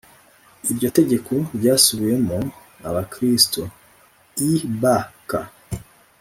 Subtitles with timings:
[0.71, 2.37] Iryo tegeko ryasubiriwemo
[2.87, 3.61] Abakristo
[4.51, 5.31] Ibk